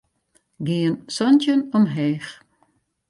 Gean 0.65 0.93
santjin 1.15 1.61
omheech. 1.75 2.29